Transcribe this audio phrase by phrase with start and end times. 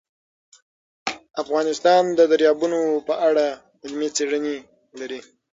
[1.41, 3.45] افغانستان د دریابونه په اړه
[3.83, 4.55] علمي څېړنې
[4.99, 5.19] لري.